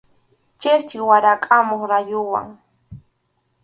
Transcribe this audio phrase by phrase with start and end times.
[0.61, 2.47] Chikchi warakʼamuq rayuwan.